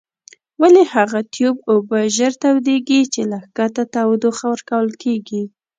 ولې 0.61 0.83
هغه 0.93 1.19
تیوب 1.33 1.57
اوبه 1.71 1.99
ژر 2.15 2.33
تودیږي 2.41 3.01
چې 3.13 3.21
له 3.31 3.37
ښکته 3.45 3.83
تودوخه 3.93 4.45
ورکول 4.51 4.89
کیږي؟ 5.03 5.43